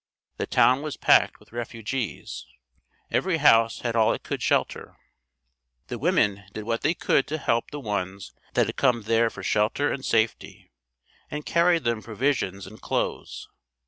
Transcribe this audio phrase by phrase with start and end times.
[0.37, 2.47] The town was packed with refugees,
[3.11, 4.97] every house had all it could shelter.
[5.89, 9.43] The women did what they could to help the ones that had come there for
[9.43, 10.71] shelter and safety,
[11.29, 13.47] and carried them provisions and clothes.